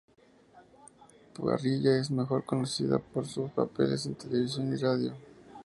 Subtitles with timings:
[1.35, 5.13] Parrilla es mejor conocida por sus papeles en televisión y radio.